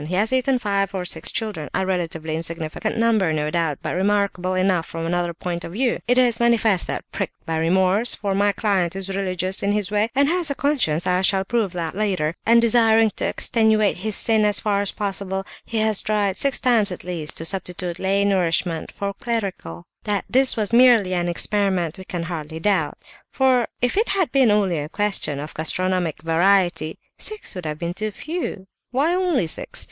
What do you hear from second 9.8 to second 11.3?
way, and has a conscience, as I